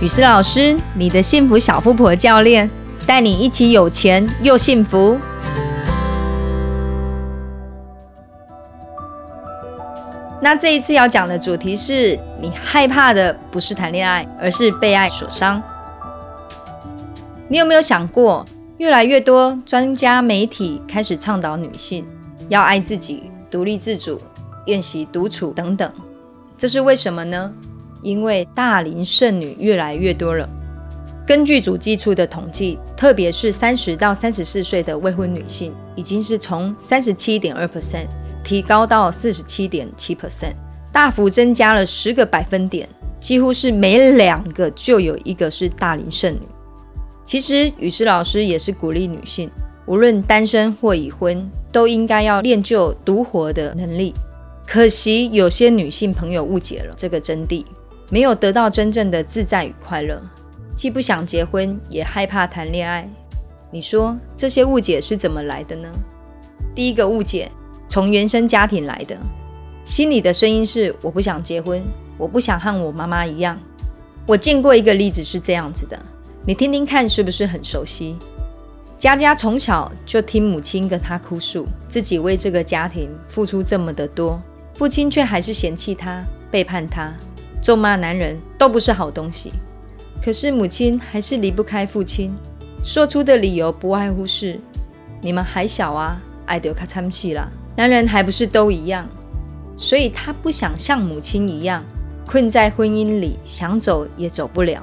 [0.00, 2.68] 雨思老师，你的幸福小富婆教练，
[3.06, 5.18] 带你一起有钱又幸福。
[10.40, 15.62] 那这一次要讲的主题是你害怕的不是谈恋爱，而是被爱所伤。
[17.48, 18.42] 你有没有想过，
[18.78, 22.06] 越来越多专家媒体开始倡导女性
[22.48, 24.18] 要爱自己、独立自主、
[24.64, 25.92] 练习独处等等，
[26.56, 27.52] 这是为什么呢？
[28.02, 30.48] 因为大龄剩女越来越多了。
[31.26, 38.06] 根据主计处的统计，特别是三十到三十四岁的未婚女性，已经是从三十七点二 percent。
[38.42, 40.54] 提高到四十七点七 percent，
[40.90, 42.88] 大幅增加了十个百分点，
[43.20, 46.48] 几乎是每两个就有一个是大龄剩女。
[47.22, 49.50] 其实雨师老师也是鼓励女性，
[49.86, 54.14] 无论单身或已婚，都应该要练就独活的能力。
[54.66, 57.62] 可惜有些女性朋友误解了这个真谛，
[58.10, 60.20] 没有得到真正的自在与快乐，
[60.74, 63.08] 既不想结婚，也害怕谈恋爱。
[63.70, 65.88] 你说这些误解是怎么来的呢？
[66.74, 67.50] 第一个误解。
[67.88, 69.16] 从原生家庭来的，
[69.84, 71.82] 心里的声音是：我不想结婚，
[72.16, 73.58] 我不想和我妈妈一样。
[74.26, 76.00] 我见过一个例子是这样子的，
[76.46, 78.16] 你听听看是不是很熟悉？
[78.96, 84.40] 佳佳从小就听母亲跟她哭诉，自己为这个家庭付出这么的多，
[84.74, 87.12] 父亲却还是嫌弃她、背叛她、
[87.60, 89.52] 咒骂男人都不是好东西。
[90.22, 92.34] 可是母亲还是离不开父亲，
[92.82, 94.60] 说出的理由不外乎是：
[95.22, 97.48] 你们还小啊，爱得卡参戏啦。
[97.76, 99.08] 男人还不是都一样，
[99.76, 101.82] 所以他不想像母亲一样
[102.26, 104.82] 困在婚姻里，想走也走不了。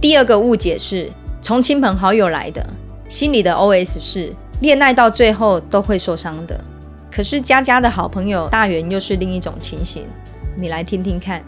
[0.00, 2.68] 第二个误解是从亲朋好友来的，
[3.08, 6.62] 心里的 OS 是恋爱到最后都会受伤的。
[7.10, 10.04] 可是佳佳的好朋友大元又是另一种情形，
[10.56, 11.42] 你来听听看。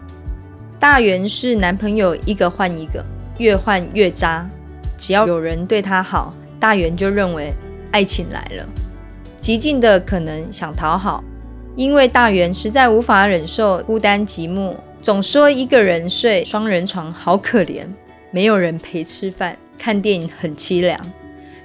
[0.81, 3.05] 大元是男朋友一个换一个，
[3.37, 4.49] 越换越渣，
[4.97, 7.53] 只要有人对他好，大元就认为
[7.91, 8.67] 爱情来了。
[9.43, 11.23] 极尽的可能想讨好，
[11.77, 17.85] 因为大元实在无法忍受孤单寂寞，总说一个人睡双人床好可怜，
[18.31, 20.99] 没有人陪吃饭看电影很凄凉。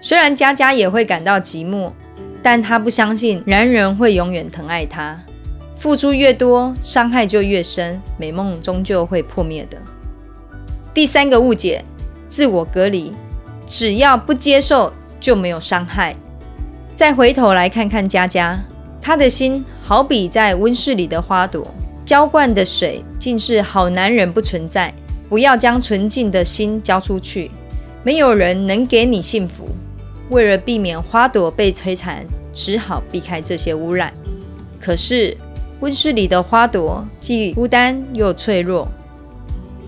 [0.02, 1.90] 虽然佳佳也会感到寂寞，
[2.44, 5.18] 但她不相信男人会永远疼爱她。
[5.76, 9.78] 付出越多，伤害就越深，美梦终究会破灭的。
[10.94, 11.84] 第三个误解，
[12.28, 13.12] 自我隔离，
[13.66, 16.16] 只要不接受就没有伤害。
[16.96, 18.58] 再回头来看看佳佳，
[19.02, 21.68] 她的心好比在温室里的花朵，
[22.06, 24.94] 浇灌的水竟是好男人不存在。
[25.28, 27.50] 不要将纯净的心交出去，
[28.04, 29.68] 没有人能给你幸福。
[30.30, 34.14] 为了避免花朵被摧残，只好避开这些污染。
[34.80, 35.36] 可是
[35.80, 38.88] 温室里的花朵既孤单又脆弱。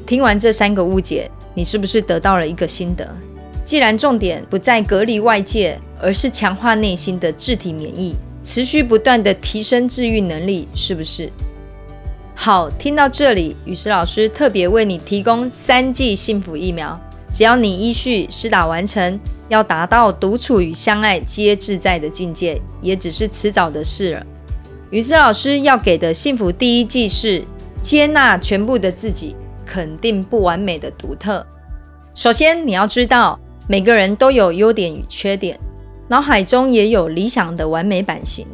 [0.05, 3.07] 听完这三个误解，你是不是得到了一个心得？
[3.65, 5.79] 既然重点不在隔离外界。
[5.99, 11.27] 而是强化内心的自体免疫，持续不断的提升治愈能力，是不是？
[12.35, 16.99] 好，听到这里，雨石老师特别为你提供三剂幸福疫苗，
[17.31, 19.19] 只要你依序施打完成，
[19.49, 24.25] 要达到独处与相爱皆自在的境界，也只是迟早的事了。
[24.89, 27.43] 雨石老师要给的幸福第一剂是
[27.81, 31.45] 接纳全部的自己，肯定不完美的独特。
[32.13, 33.37] 首先，你要知道
[33.67, 35.59] 每个人都有优点与缺点。
[36.07, 38.47] 脑海中也有理想的完美版型，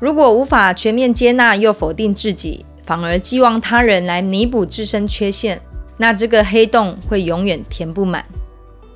[0.00, 5.60] 如果无法全面接纳又否定自己，反而寄望他人来弥补自身缺陷，
[5.96, 8.24] 那这个黑洞会永远填不满。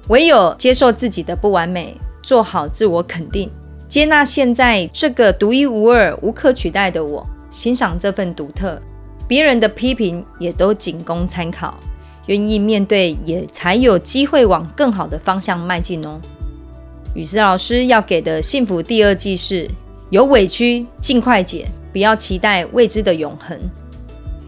[0.07, 3.51] 唯有接受自己的不完美，做好自我肯定，
[3.89, 8.81] 接纳现在这个独一无二、无可取代的我，欣赏这份独特，
[9.29, 11.79] 别人的批评也都仅供参考，
[12.27, 16.21] 愿意面对，也才有机会往更好的方向迈进哦。
[17.15, 19.71] 雨思老师要给的幸福第二季是：
[20.11, 23.59] 有委屈尽快解，不要期待未知的永恒。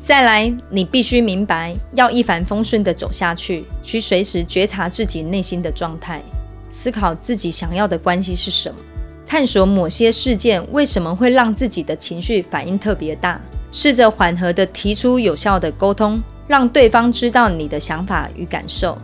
[0.02, 6.22] 再来，你必须明白，要一帆风顺的走下去，需随时觉察自己内心的状态，
[6.70, 8.80] 思考自己想要的关系是什么，
[9.28, 13.38] 探索某些事件为什么会让自己的情绪反应特别大，
[13.70, 18.96] 试着缓和的提出有效的沟通，让对方知道你的想法与感受。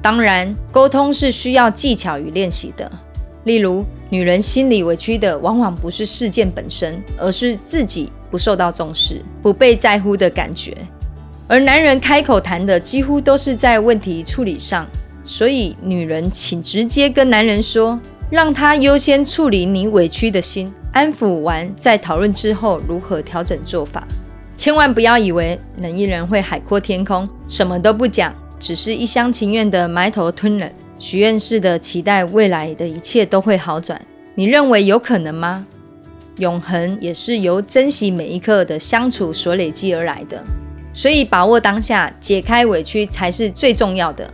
[0.00, 2.88] 当然，沟通是需要技巧与练习的。
[3.42, 10.72] 例如，女人心里委屈的往往不是事件本身，而是自己不受到重视、不被在乎的感觉；
[11.48, 14.86] 而男人开口谈的几乎都是在问题处理上。
[15.24, 17.98] 所以，女人请直接跟男人说，
[18.30, 24.06] 让他优先处理你委屈的心，安抚完再讨论之后如何调整做法。
[24.56, 28.34] 千万不要以为冷一人会海阔天空，什么都不讲。
[28.58, 34.00] 只是一厢情愿的埋头吞忍，许愿式的期待未来的一切都会好转，
[34.34, 35.66] 你认为有可能吗？
[36.38, 40.42] 永恒也是由珍惜每一刻的相处所累积而来的，
[40.94, 44.32] 所以把握当下，解开委屈才是最重要的。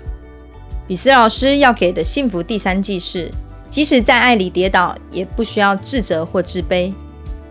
[0.86, 3.30] 比斯老师要给的幸福第三季是：
[3.70, 6.92] 即使在爱里跌倒，也不需要自责或自卑。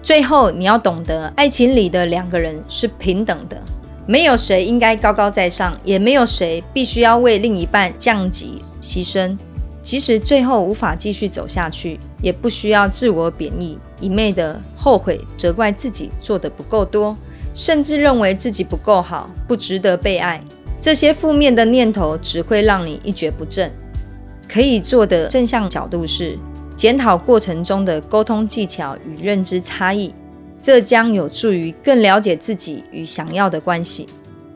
[0.04, 3.62] 最后，你要懂得，爱情里的两个人是平等的，
[4.06, 9.38] 没有谁应该高高在上，也没有谁必须要为另一半降级牺牲。
[9.82, 17.16] 即使最后无法继续走下去，也不需要自我贬义，一昧的后悔、责怪自己做的不够多，
[17.54, 20.42] 甚至认为自己不够好、不值得被爱。
[20.82, 23.72] 这些负面的念头只会让你一蹶不振。
[24.52, 26.38] 可以做的正向角度是
[26.76, 30.14] 检讨过程中的沟通技巧与认知差异，
[30.60, 34.08] 这将有助于更了解自己与想要的关系。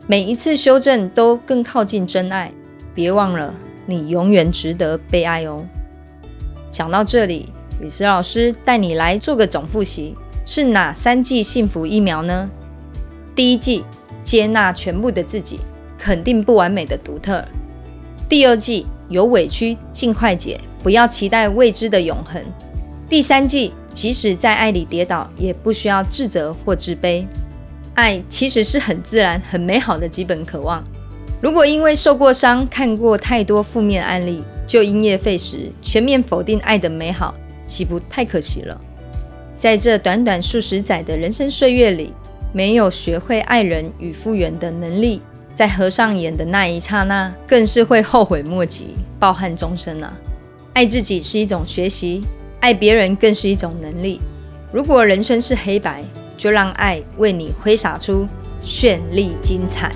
[0.07, 2.51] 每一次修正都更靠近真爱。
[2.95, 3.54] 别忘了。
[3.86, 5.66] 你永远值得被爱哦。
[6.72, 7.51] 讲到这里，
[7.81, 10.16] 雨思老师带你来做个总复习：
[10.46, 12.50] 是哪三剂幸福疫苗呢？
[13.36, 13.84] 第一剂，
[14.24, 15.60] 接纳全部的自己，
[15.98, 17.44] 肯定不完美的独特；
[18.30, 22.41] 第二剂，有委屈尽快解，不要期待未知的永恒；
[23.09, 27.25] 第三季，即使在爱里跌倒，也不需要自责或自卑。
[27.95, 30.83] 爱其实是很自然、很美好的基本渴望。
[31.41, 37.35] 如果因为受过伤、看过太多负面案例，就因噎废食，全面否定爱的美好，
[37.67, 38.79] 岂不太可惜了？
[39.57, 42.13] 在这短短数十载的人生岁月里，
[42.51, 45.21] 没有学会爱人与复原的能力，
[45.53, 50.11] 在合上眼的那一刹那，更是会后悔莫及，抱憾终生啊！
[50.73, 52.23] 爱自己是一种学习，
[52.59, 54.19] 爱别人更是一种能力。
[54.71, 56.03] 如果人生是黑白，
[56.35, 58.27] 就让爱为你挥洒出
[58.65, 59.91] 绚丽精彩。